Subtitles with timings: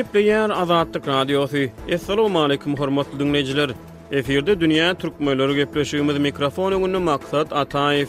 [0.00, 1.58] Gepleyer Azadlyk Radiosu.
[1.94, 3.70] Assalamu alaykum hormatly dinleyijiler.
[4.12, 8.06] Eferde dünýä türkmenleri gepleşigimiz mikrofonu gündem maksat Ataev.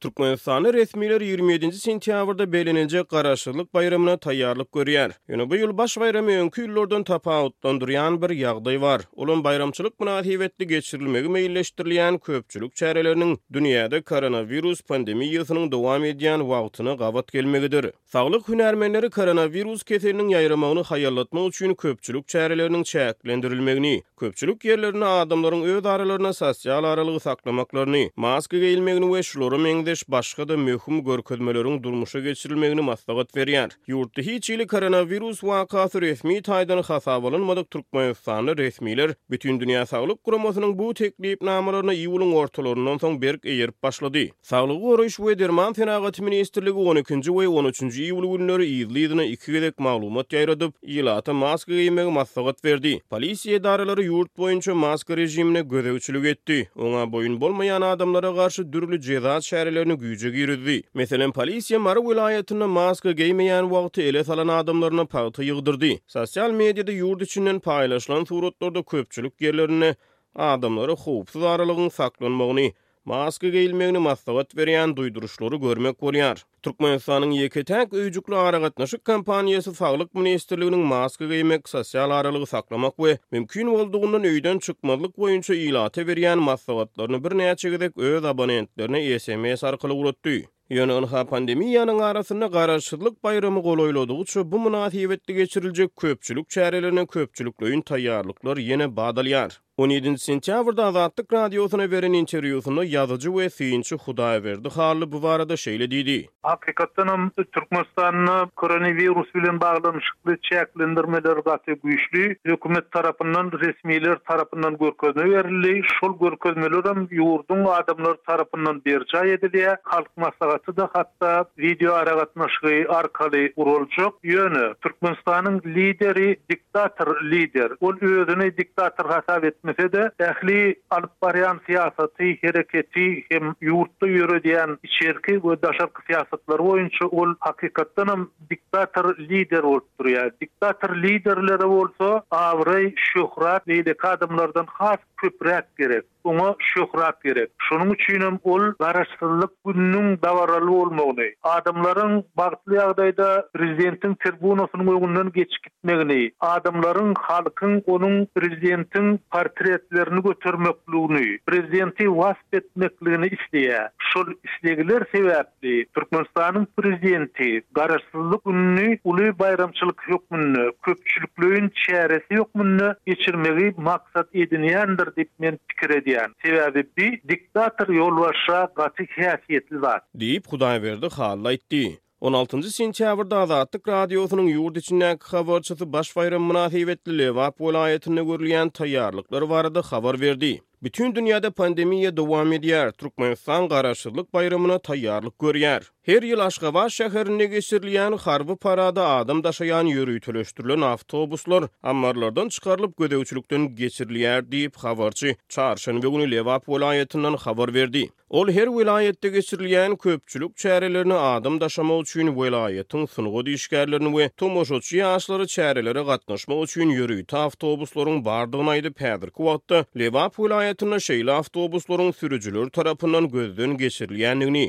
[0.00, 5.10] Türkmenistan resmiler 27-nji sentýabrda belenilýän garaşyklyk bayramyna taýýarlyk görýär.
[5.28, 9.00] Ýöne bu ýyl baş bayramy öňkü ýyllardan tapawutlandyrýan bir ýagdaý bar.
[9.16, 17.90] Olum bayramçylyk münasibetli geçirilmegi meýilleşdirilýän köpçülük çäreleriniň dünýäde koronavirus pandemiýasynyň dowam edýän wagtyny gabat gelmegidir.
[18.14, 26.32] Saglyk hünärmenleri koronavirus keseliniň ýaýramagyny haýallatmak üçin köpçülük çäreleriniň çäklendirilmegini, köpçülük ýerlerini adamlaryň öz aralaryna
[26.32, 33.34] sosial aralygy saklamaklaryny, maska giyilmegini we şolary edeş başqa da möhüm görkezmelerin durmuşa geçirilmegini maslagat
[33.36, 33.70] berýär.
[33.88, 40.76] Ýurtda hiç ýyly koronavirus wakasy resmi taýdan hasap alynmadyk Türkmenistanly resmiler bütün dünýä saglyk guramasynyň
[40.78, 44.30] bu teklip namalaryna iýulyň ortalarından soň berk eýerip başlady.
[44.42, 50.72] Saglygy goraýş we derman sanagat ministrligi 12-nji we 13-nji iýul günleri iýildigine iki maglumat ýaýradyp,
[50.82, 52.94] ilata maska giymegi maslagat berdi.
[53.10, 56.58] Polisiýa daralary ýurt boýunça maska rejimine gözegçilik etdi.
[56.76, 60.82] Oňa boyun bolmayan adamlara garşy dürli ceza çäreleri şeýlelerini güýçe girdi.
[60.94, 65.92] Meselem polisiýa Maru vilayatyna maska geýmeýän wagt ele salan adamlaryny paýta ýygdyrdy.
[66.16, 69.94] Sosial mediada ýurt içinden paýlaşylan suratlarda köpçülük ýerlerini
[70.34, 72.72] adamlary howpsuz aralygyny saklanmagyny
[73.04, 76.44] Maske geilmegini maslahat veriyan duyduruşları görmek koyar.
[76.62, 84.22] Türkmenistan'ın yeketek öýjükli aragatnaşyk kampaniýasy Saglyk ministrliginiň maske geýmek sosial aralygy saklamak we mümkin bolduğundan
[84.22, 90.42] öýden çykmazlyk boýunça ýa berýän maslahatlaryny birnäçe gedek öz abonentlerine SMS arkaly gurutdy.
[90.70, 98.96] pandemi onha pandemiýanyň arasynda bayramı bayramy golaýlodygy bu munasibetde geçiriljek köpçülük çäreleriniň köpçülüklüğün tayyarlıklar ýene
[98.96, 99.52] badalýar.
[99.86, 104.68] 17 sentyabrda Azadlyk radiosuna beren interwýusyny ýazyjy we süýünçi Hudaý berdi.
[104.76, 106.16] Harly bu barada şeýle diýdi.
[106.42, 115.86] Hakykatdan hem Türkmenistanyň koronawirus bilen baglanyşykly çäklendirmeler gaty güýçli, hökümet tarapyndan resmiýetler tarapyndan görkezme berildi.
[116.00, 119.66] Şol görkezmeler hem ýurdun adamlar tarapyndan berjä edildi.
[119.82, 127.70] Halk maslahaty da hatda video ara gatnaşygy arkaly urulçuk ýöne Türkmenistanyň lideri diktator lider.
[127.80, 131.26] Ol özüni diktator hasap etmek etmese de ähli alyp
[131.66, 139.62] siýasaty hereketi hem ýurtda ýöredýän içerki we daşarky siýasatlar boýunça ol hakykatdan hem diktator lider
[139.62, 140.30] bolup durýar.
[140.40, 146.04] Diktator liderleri bolsa awry şöhret we dekadymlardan has köprek gerek.
[146.24, 147.50] ona şöhrat gerek.
[147.58, 156.32] Şunun üçin ol garaşsızlık gününün davaralı olmagyny, adamların bagtly ýagdaýda prezidentin tribunasynyň öňünden geçip gitmegini,
[156.40, 163.88] adamların halkın onun prezidentin portretlerini götürmekliğini, prezidenti vasf etmekliğini isteye.
[163.98, 174.34] Şol istegiler sebäpli Türkmenistanyň prezidenti garaşsızlyk gününi uly bayramçylyk hökmünü köpçülüklüğün çäresi ýokmunny geçirmegi maksat
[174.34, 176.32] edinýändir dip men pikir diýen.
[176.42, 179.80] Sebäbi yol diktator ýolbaşa gaty var.
[179.80, 180.04] zat.
[180.16, 180.44] Diýip
[180.82, 181.98] verdi halla aýtdy.
[182.20, 189.82] 16-njy sentýabrda Azatlyk radiosynyň ýurt içinden habarçysy baş bayram münasibetli Lewap welaýatyna görülýän taýýarlyklar barada
[189.82, 190.60] habar berdi.
[190.82, 192.92] Bütün dünyada pandemiya dowam edýär.
[192.96, 195.82] Türkmenistan garaşsyzlyk bayramyna taýýarlyk görýär.
[196.02, 204.48] Her ýyl Aşgabat şäherinde geçirilýän harby parada adam daşaýan ýörütülýän awtobuslar ammarlardan çykarylyp gödäwçilikden geçirilýär
[204.52, 208.08] diýip habarçy Çarşan we Güni Lewap welaýetinden habar berdi.
[208.30, 215.46] Ol her welaýetde geçirilýän köpçülük çäreleri adam daşama üçin welaýetiň synagy düşgärlerini we tomoşçy ýaşlary
[215.58, 224.64] çärelere gatnaşmak üçin ýörüýtä awtobuslaryň bardygyny aýdyp häzirki etuna şeýle awtobuslaryň sürüjüleri tarapyndan gözden geçirilýändigini,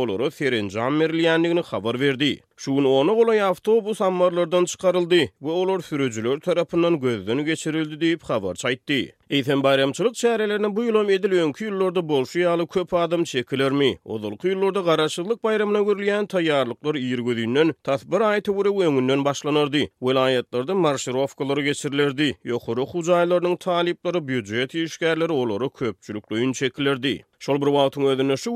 [0.00, 2.30] olary serin jamerliýändigini habar berdi.
[2.62, 9.16] Şuun ona golay avtobus ammarlardan çıkarıldı ve olor fürücülör tarafından gözden geçirildi deyip habar çaytdi.
[9.30, 13.98] Eytem bayramçılık çarelerinin bu yılom edil önkü yıllarda bolşu köp adım çekilir mi?
[14.04, 19.78] Odulku yıllarda qaraşıllık bayramına görülyen tayarlıklar iyir gözünün tasbir ayeti vuru vengünün başlanırdı.
[20.02, 22.38] Velayetlerde marşirofkaları geçirilirdi.
[22.44, 27.24] Yokuru hucaylarının talipleri bücret işgərleri olori çekilirdi.
[27.38, 28.52] Şol bir vaatın ödünün şu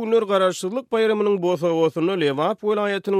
[0.93, 2.65] bayramının bosa vosunu Levap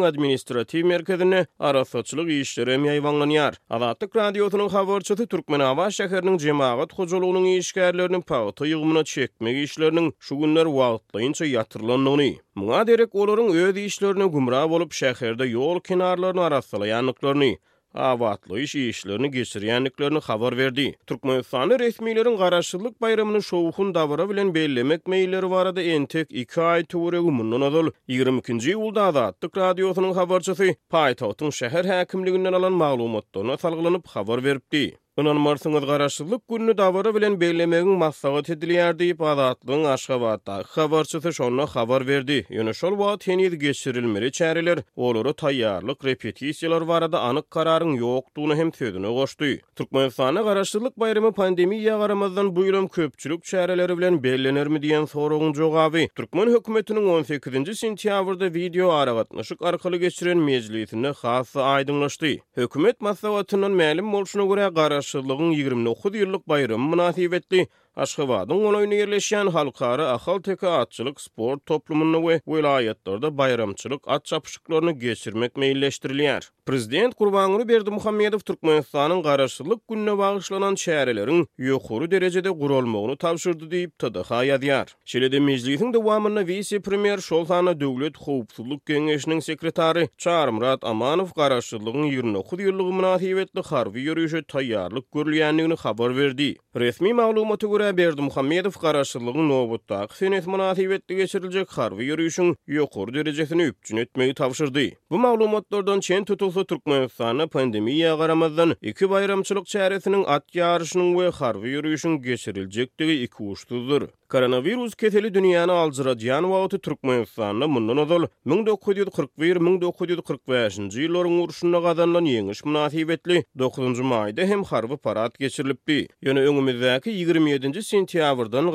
[0.05, 3.55] administrativ Kreativ Merkezine arasatçılık işleri meyvanlan yar.
[3.71, 10.65] Azatlık Radyosu'nun havarçatı Türkmen Ava Şehirinin cemaat hocalığının işgərlərinin pağıtı yığımına çekmek işlerinin şu günler
[10.67, 12.33] vaatlayınca yatırlanlığını.
[12.55, 17.57] Muna derek olorun öz işlerine gümra olup şehirde yol kenarlarını arasalayanlıklarını.
[17.97, 20.95] awatly iş işlerini geçirýänliklerini habar berdi.
[21.07, 27.61] Türkmenistan resmiýetleriň garaşçylyk bayramyny şowuhun dawara bilen bellemek meýilleri barada entek 2 aý töwere gumundan
[27.61, 34.97] adal 22-nji ýylda da Türk radiosynyň habarçysy Paýtawtyň şäher häkimliginden alan maglumatdan salgylanyp habar beripdi.
[35.21, 42.03] Onun marsyňyz garaşyklyk gününi dawara bilen bellemegiň maksady tedilýär diýip adatlyň aşgabatda habarçy şonu habar
[42.09, 42.45] berdi.
[42.51, 49.11] Ýöne şol wagt henil geçirilmeli çäriler, olary taýýarlyk repetisiýalar barada anyk kararyň ýokdugyny hem söýdüne
[49.19, 49.51] goşdy.
[49.77, 56.05] Türkmenistana garaşyklyk bayramy pandemiýa garamazdan bu ýylym köpçülük çäreleri bilen bellenermi diýen soraguň jogaby.
[56.17, 62.33] Türkmen hökümetiniň 18-nji sentýabrda wideo aragatnaşyk arkaly geçiren mejlisini hasy aýdyňlaşdy.
[62.61, 64.69] Hökümet maslahatynyň mälim bolşuna görä
[65.07, 67.65] başçylygynyň 20-nji ýyllyk bayramy münasibetli
[67.97, 75.53] Aşgabatyň onuň ýerleşýän halkara ahal teke atçylyk sport toplumyny we vilayetlerde bayramçylyk at çapşyklaryny geçirmek
[75.53, 76.51] meýilleşdirilýär.
[76.67, 84.31] Prezident Gurbanguly Berdi Muhammedow Türkmenistanyň garaşlyk gününe bagyşlanan şäherleriň ýokary derejede gurulmagyny tapşyrdy diýip TDH
[84.49, 84.87] ýadýar.
[85.07, 92.97] Şeýle meclisiň dowamyny wisi premier Şolhana Döwlet Howpsuzlyk Geňeşiniň sekretary Çarmurat Amanow garaşlylygyň 29 ýyllygy
[93.01, 96.53] münasibetli harby ýörüşe taýýarlyk görilýändigini habar berdi.
[96.77, 103.97] Resmi maglumata görä Berdi Muhammedow garaşyrlygyň nowbatdaky senet munasibetli geçiriljek harby ýürüşüň ýokary derejesini üpçün
[103.97, 104.97] etmegi tapşyrdy.
[105.11, 112.19] Bu maglumatlardan çen tutulsa Türkmenistana pandemiýa garamazdan iki bayramçylyk çäresiniň at ýarışynyň we harby ýürüşüň
[112.27, 114.03] geçiriljekdigi iki uçtudyr.
[114.29, 122.25] Koronavirus keteli dünýäni alzira diyan vaatı Türkmenistan'la mundan ozal 1941 1945 nji ýyllaryň urşuna qazanlan
[122.25, 126.09] yeniş münasibetli 9-cu mayda hem harvı parat geçirilipdi.
[126.23, 128.67] Yöne öňümizdäki 27 1-nji sentýabrdan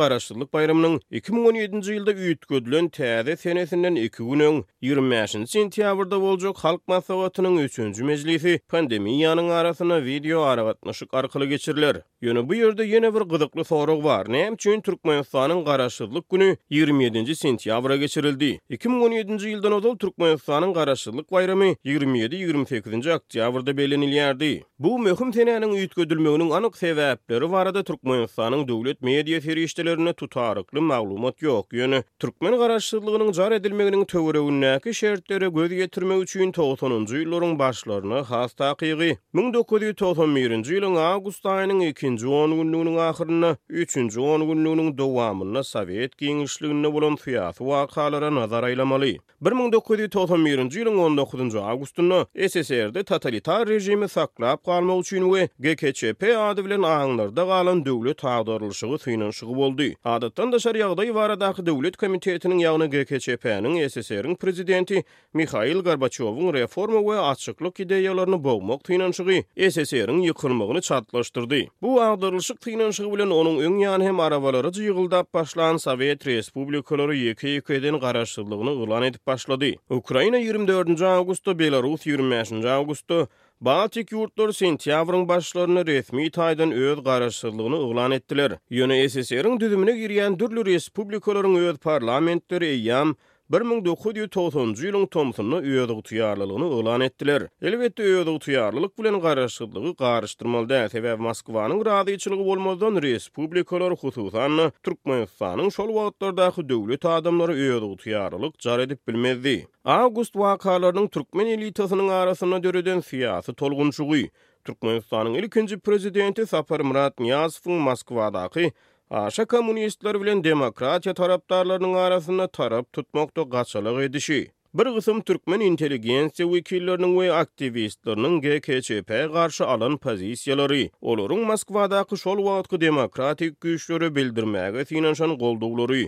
[0.54, 8.54] bayramynyň 2017-nji ýylda üýtgedilen täze senesinden 2 günüň 25-nji sentýabrda boljak halk maslahatynyň 3-nji mejlisi
[8.72, 12.02] pandemiýanyň arasyna video aragatnaşyk arkaly geçirler.
[12.22, 14.28] Ýöne bu ýerde ýene bir gyzykly sorag bar.
[14.30, 18.52] Näme üçin Türkmenistanyň garaşdyrlyk güni 27-nji sentýabra geçirildi?
[18.70, 24.52] 2017-nji ýyldan ozal Türkmenistanyň garaşdyrlyk bayramy 27-28-nji oktýabrda belenilýärdi.
[24.80, 31.72] Bu möhüm senäniň üýtgedilmeginiň anyk sebäpleri barada Türkmenistanyň döwlet döwlet media ferişdelerine tutaryklı maglumat ýok.
[31.74, 39.14] Ýöne türkmen garaşsyzlygynyň jar edilmeginiň töwereginiň şertleri göz ýetirmek üçin 90-njy ýyllaryň başlaryna has taqygy.
[39.36, 47.16] 1991-nji ýylyň agust aýynyň 2-nji 10 günlüginiň ahyryna 3-nji 10 günlüginiň dowamyna Sowet Kengişliginde bolan
[47.16, 49.20] fiýat wakalara nazar aýlamaly.
[49.44, 57.44] 1991-nji ýylyň 19-njy agustunda SSR-de totalitar rejimi saklap galmak üçin we GKCP ady bilen aňlarda
[57.54, 59.88] galan döwlet taýdary ýygylyşygy synanşygy boldy.
[60.06, 65.02] Adatdan da şärýagdaý wara daky döwlet komitetiniň ýagny GKCP-niň SSR-iň prezidenti
[65.34, 71.62] Mihail Gorbaçowyň reforma we açyklyk ideýalaryny bowmak synanşygy SSR-iň ýykylmagyny çatlaşdyrdy.
[71.82, 78.00] Bu agdarlyşyk synanşygy bilen onuň öň ýany hem arawalary ýygyldap başlanan Sowet Respublikalary ýeke-ýeke den
[78.00, 79.76] garaşdyrlygyny ýylan edip başlady.
[79.90, 83.28] Ukraina 24-nji awgustda, Belarus 25-nji awgustda,
[83.62, 88.52] Baltik yurtlar sentyabrın başlarını resmi taydan öz qarışsızlığını ıqlan ettiler.
[88.70, 93.16] Yönü SSR'ın düzümüne giriyen dürlü respublikaların öz parlamentleri yam,
[93.52, 97.44] 1990-njy ýylyň tomusyny öýdüg tuýarlygyny oglan etdiler.
[97.60, 105.92] Elbetde öýdüg tuýarlylyk bilen garaşdyrlygy garaşdyrmaly däl, sebäp Moskwanyň radiýçiligi bolmazdan respublikalar hususan Türkmenistanyň şol
[105.98, 109.58] wagtlardaky döwlet adamlary öýdüg tuýarlylyk jary edip bilmezdi.
[109.84, 114.30] Awgust wakalarynyň türkmen elitasynyň arasyna döredilen siýasy tolgunçygy
[114.64, 118.72] Türkmenistanyň ilkinji prezidenti Sapar Murat Niyazowyň Moskwadaky
[119.12, 124.52] Aşa kommunistler bilen demokratiya taraptarlarının arasında tarap tutmoqda gaçalıq edişi.
[124.74, 132.62] Bir qısım Türkmen inteligensiya vekillerinin ve aktivistlerinin GKÇP qarşı alan pozisiyaları, olorun Moskvada qış ol
[132.82, 136.04] demokratik güçlörü bildirmeyi qetinanşan qolduqları,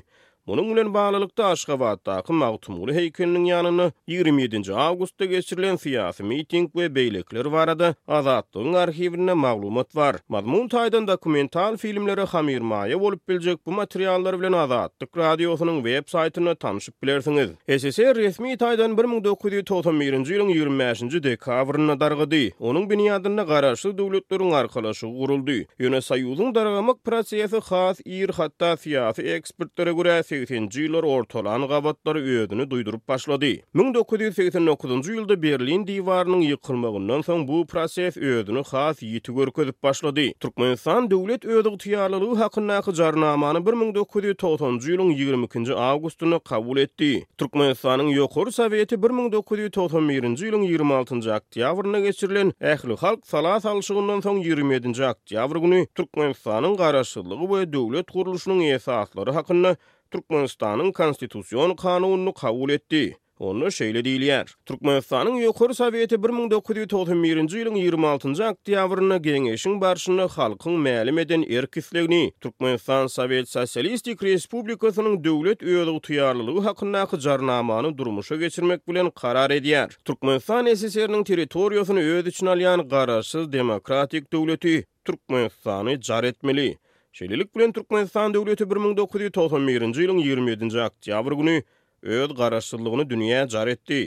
[0.48, 4.74] Munun bilen baalalıkta Aşgabatda taqı Mağutumuli heykelinin yanını 27.
[4.76, 10.16] awgustda geçirilen siyasi meeting we beylekler barada azadlığın arhivinine maglumat var.
[10.30, 16.56] Mazmun taýdan dokumental filmlere Hamir Maya olup bilecek bu materiallar bilen azadlık radyosunun web saytını
[16.56, 17.50] tanışıp bilersiniz.
[17.68, 20.14] SSR resmi taydan 1991.
[20.14, 21.02] ýylyň 25.
[21.02, 21.24] nji
[22.00, 22.50] dargıdı.
[22.60, 25.64] Onun Onuň adına garaşlı döwletleriň arkalaşy guruldy.
[25.80, 32.66] Yöne sayyuzun dargamak prosesi has prasiyy hatda prasiyy ekspertlere prasiyy 1980-nji ýyllar ortalan gabatlary ýödünü
[32.72, 33.52] duýdurup başlady.
[33.78, 40.32] 1989-njy ýylda Berlin diwarynyň ýykylmagyndan soň bu proses ýödünü has ýiti görkezip başlady.
[40.40, 47.12] Türkmenistan döwlet ýödü tiýarlygy hakyndaky jarnamany 1990-njy ýylyň 22-nji awgustyny kabul etdi.
[47.38, 55.62] Türkmenistanyň Ýokur soweti 1991-nji ýylyň 26-njy oktýabryna geçirilen ähli halk salat alyşygyndan soň 27-nji oktýabr
[55.66, 59.76] güni Türkmenistanyň garaşsyzlygy we döwlet gurulyşynyň esaslary hakynda
[60.14, 63.18] Türkmenistan'ın konstitusyon kanununu kabul etti.
[63.44, 64.46] Onu şeyle diýilýär.
[64.70, 73.50] Türkmenistanyň ýokary sowiýeti 1991-nji ýylyň 26-njy oktýabryna geňeşiň barşyny halkyň ma'lum eden erkinligini, Türkmenistan Sowet
[73.56, 79.90] Sosialistik Respublikasynyň döwlet öýüdügi tutýarlylygy hakyndaky jarnamany durmuşa geçirmek bilen karar edýär.
[80.06, 86.72] Turkmenistan SSR-iniň territoriýasyny öýüdüçin alýan garaşsyz demokratik döwleti Türkmenistany jar etmeli.
[87.14, 91.54] Şeýlelik bilen Türkmenistan döwleti 1991-nji ýylyň 27-nji oktýabr güni
[92.20, 94.00] öz garaşsyzlygyny dünýä jar etdi.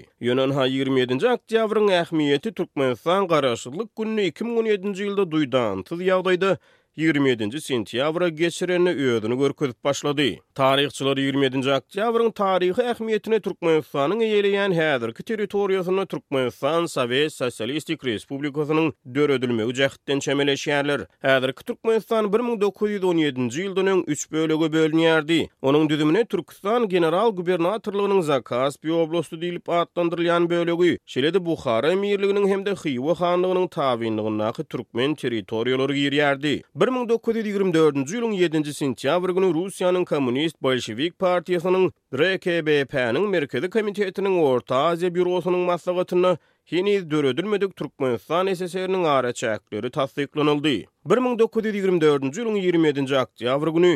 [0.58, 5.84] ha 27-nji oktýabryň ähmiýeti Türkmenistan garaşsyzlyk gününi 2017-nji ýylda duýdan.
[5.86, 6.56] Tyz ýagdaýda
[6.98, 10.30] 27-nji sentýabra geçireni öýüdini görkezip başlady.
[10.58, 20.18] Taryhçylar 27-nji oktýabryň taryhy ähmiýetini Türkmenistanyň ýeleýän häzirki territoriýasyny Türkmenistan Sowet Sosialistik Respublikasynyň döredilmegi jahatdan
[20.26, 21.00] çämeleşýärler.
[21.26, 25.38] Häzirki Türkmenistan 1917-nji ýyldanyň 3 bölegi bölünýärdi.
[25.62, 33.12] Onuň düzümini Türkistan General Gubernatorlygynyň Zakaspi oblasty diýilip adlandyrylýan bölegi, şeýle-de Buhara Emirliginiň hem-de Xiwa
[33.20, 36.56] Xanlygynyň tabiýinliginde Türkmen territoriýalary girýärdi.
[36.87, 41.85] 1924-nji ýylyň 7-nji sentýabr güni Russiýanyň Kommunist Bolshewik Partiýasynyň
[42.21, 46.31] RKBP-niň Merkezi Komitetiniň Orta Aziýa bürosynyň maslahatyna
[46.73, 53.93] Hini dörödülmedik Türkmenistan SSR-nin ara çäkleri 1924-nji ýylyň 27-nji oktýabr günü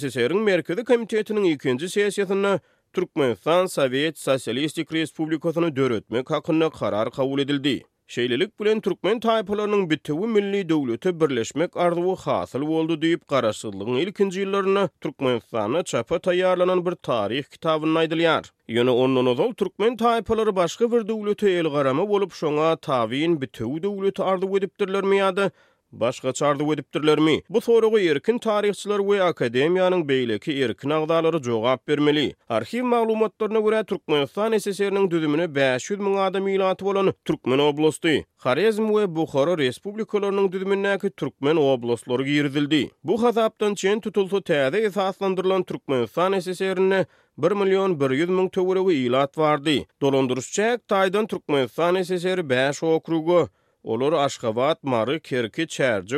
[0.00, 2.52] SSR-in Merkezi Komitetiniň 2-nji sessiýasyna
[2.92, 7.82] Türkmenistan Sowet Sosialistik Respublikasyny döretmek hakynda karar kabul edildi.
[8.10, 14.82] Şeýlelik bilen türkmen taýpalarynyň bütün milli döwlete birleşmek arzuwy hasyl boldy diýip garaşyklygyň ilkinji ýyllaryna
[15.06, 18.50] türkmenistana çapa taýýarlanan bir taryh kitabyny aýdylýar.
[18.78, 24.58] Ýöne onuň ozal türkmen taýpalary başga bir döwlete ýelgarama bolup şoňa taýin bütün döwlete arzuw
[24.62, 25.52] edipdirler miýady?
[25.92, 27.40] Başga çardı wedipdirlermi?
[27.48, 32.34] Bu soragy erkin taryhçylar we akademiýanyň beýleki erkin agdalary jogap bermeli.
[32.48, 38.14] Arhiw maglumatlaryna görä Türkmenistan SSR-iniň düzümine 500 000 adam ýylaty bolan Türkmen oblasty.
[38.46, 42.90] Xarezm we Bukhara respublikalarynyň düzümindäki Türkmen oblastlary girdildi.
[43.04, 47.06] Bu hasapdan çen tutulsa täze esaslandyrylan Türkmenistan SSR-ine
[47.38, 49.78] 1 milyon 100 000 töwereg ýylat wardy.
[50.02, 53.46] Dolandyryşçak Taýdan Türkmenistan SSR 5 okrugy
[53.84, 56.16] Olur Aşgabat, Mary, Kerki, Çärje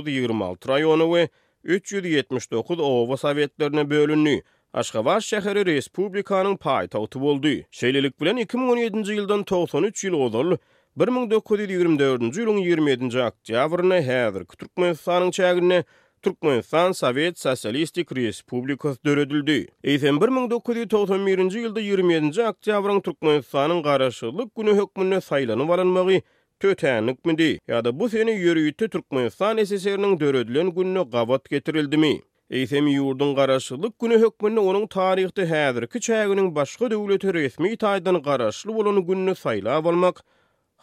[0.00, 1.16] we 26 rayonu
[1.64, 4.40] 379 owa sowetlerine bölünny.
[4.72, 7.54] Aşgabat şäheri respublikanyň paýtagty boldy.
[7.72, 10.56] Şeýlelik bilen 2017-nji ýyldan 93 ýyl ozal
[10.98, 15.84] 1924-nji ýylyň 27-nji oktýabryny häzir Türkmenistanyň çägini
[16.22, 19.66] Türkmenistan Sovet Sosialistik Respublikası dörödüldü.
[19.84, 26.22] Eysen 1991-nji ýylda 27-nji oktýabryň Türkmenistanyň garaşyklyk güni hökmüne saýlanyp alanmagy
[26.60, 32.10] tötänlik mi diýi ýa-da bu seni ýörüýitde Türkmenistan san eseseriniň döredilen gününe gawat getirildi mi?
[32.50, 39.00] Eýsem ýurdun garaşlyk günü hökmünde onuň taryhyny häzirki çäginiň başga döwlet resmi taýdan garaşly bolan
[39.06, 40.16] gününe saýla bolmak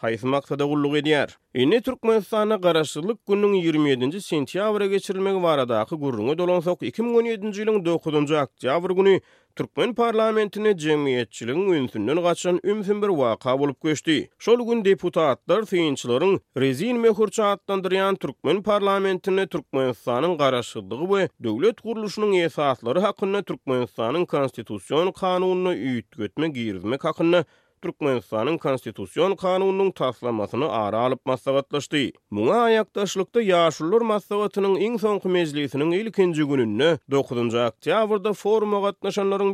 [0.02, 1.30] haýyş maksada gullug edýär.
[1.56, 2.24] Ene türkmen
[2.66, 9.20] garaşlyk gününiň 27-nji sentýabra geçirilmegi barada aky gurrunyň dolansak 2017-nji ýylyň 9-njy oktýabr günü
[9.58, 14.30] Türkmen parlamentine cemiyetçiliğin ünsünden kaçan ümfin bir vaka bolup geçti.
[14.40, 23.00] Şol gün deputatlar seyinçilerin rezil mehurça atlandırayan Türkmen parlamentine Türkmenistan'ın karaşıldığı ve devlet kuruluşunun esasları
[23.00, 27.46] hakkında Türkmenistan'ın konstitusyon kanununu üyüt götme giyirizmek hakkında
[27.82, 31.98] Türkmenistan'ın konstitusyon kanununun taslamasını ara alıp maslavatlaştı.
[32.30, 37.56] Muna ayaktaşlıkta yaşullur maslavatının in sonki meclisinin ilkinci gününü 9.
[37.56, 38.92] oktyavrda forma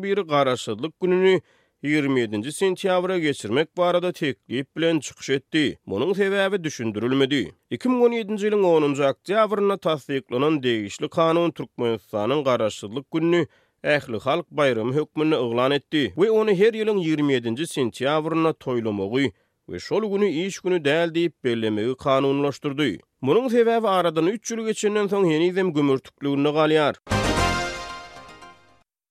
[0.03, 1.41] biri garaşıdlık gününü
[1.83, 2.51] 27.
[2.53, 5.79] sentyavra geçirmek barada teklif bilen çıkış etdi.
[5.87, 7.51] Bunun sebebi düşündürülmedi.
[7.69, 10.61] 2017 ýylyň 10-njy oktýabryna tasdiklanan
[11.11, 13.47] kanun Türkmenistanyň garaşsyzlyk gününü,
[13.83, 17.67] Ähli halk bayram hükmünü ıglan etdi ve onu her yılın 27.
[17.67, 19.19] sentyavrına toylamogu
[19.69, 22.85] ve şol günü iş günü dəl deyip bellemeyi kanunlaştırdı.
[23.21, 26.95] Munun sebebi aradan 3 yıl geçinden son henizem gümürtüklüğünü galiyar.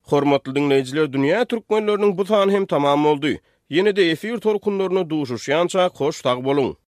[0.02, 3.28] Hormatlı dinleyiciler, dünya türkmenlörünün bu tanı hem tamam oldu.
[3.70, 6.81] Yine de efir torkunlarını duşuşyanca koş tak bolun.